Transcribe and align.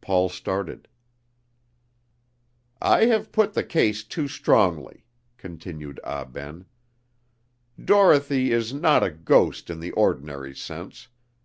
Paul 0.00 0.28
started. 0.28 0.86
"I 2.80 3.06
have 3.06 3.32
put 3.32 3.54
the 3.54 3.64
case 3.64 4.04
too 4.04 4.28
strongly," 4.28 5.02
continued 5.38 5.98
Ah 6.04 6.24
Ben; 6.24 6.66
"Dorothy 7.84 8.52
is 8.52 8.72
not 8.72 9.02
a 9.02 9.10
ghost 9.10 9.68
in 9.68 9.80
the 9.80 9.90
ordinary 9.90 10.54
sense. 10.54 11.08